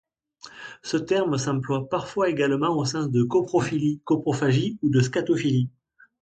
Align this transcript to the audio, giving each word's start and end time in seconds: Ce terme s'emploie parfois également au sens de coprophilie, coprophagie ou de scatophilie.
Ce 0.81 0.97
terme 0.97 1.37
s'emploie 1.37 1.87
parfois 1.87 2.27
également 2.27 2.75
au 2.75 2.85
sens 2.85 3.11
de 3.11 3.21
coprophilie, 3.21 4.01
coprophagie 4.03 4.79
ou 4.81 4.89
de 4.89 4.99
scatophilie. 4.99 5.69